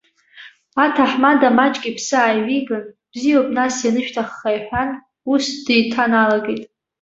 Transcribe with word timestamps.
Аҭаҳмада 0.83 1.49
маҷк 1.57 1.83
иԥсы 1.89 2.15
ааивиган, 2.19 2.83
бзиоуп 3.11 3.47
нас 3.57 3.75
ианышәҭахха 3.85 4.49
иҳәан, 4.57 4.89
ус 5.31 5.45
деиҭаналагеит. 5.65 6.63